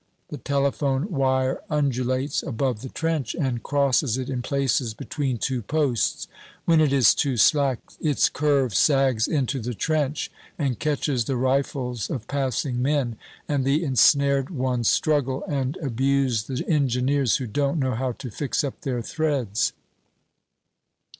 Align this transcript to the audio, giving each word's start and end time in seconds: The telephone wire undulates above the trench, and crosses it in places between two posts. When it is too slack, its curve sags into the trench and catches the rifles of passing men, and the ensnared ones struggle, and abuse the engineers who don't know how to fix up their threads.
The 0.29 0.37
telephone 0.39 1.11
wire 1.11 1.61
undulates 1.69 2.41
above 2.41 2.81
the 2.81 2.89
trench, 2.89 3.35
and 3.35 3.61
crosses 3.61 4.17
it 4.17 4.31
in 4.31 4.41
places 4.41 4.95
between 4.95 5.37
two 5.37 5.61
posts. 5.61 6.27
When 6.65 6.81
it 6.81 6.91
is 6.91 7.13
too 7.13 7.37
slack, 7.37 7.81
its 7.99 8.27
curve 8.27 8.73
sags 8.73 9.27
into 9.27 9.59
the 9.59 9.75
trench 9.75 10.31
and 10.57 10.79
catches 10.79 11.25
the 11.25 11.37
rifles 11.37 12.09
of 12.09 12.27
passing 12.27 12.81
men, 12.81 13.15
and 13.47 13.63
the 13.63 13.83
ensnared 13.83 14.49
ones 14.49 14.87
struggle, 14.87 15.43
and 15.47 15.77
abuse 15.77 16.45
the 16.45 16.65
engineers 16.67 17.35
who 17.37 17.45
don't 17.45 17.77
know 17.77 17.93
how 17.93 18.13
to 18.13 18.31
fix 18.31 18.63
up 18.63 18.81
their 18.81 19.03
threads. 19.03 19.71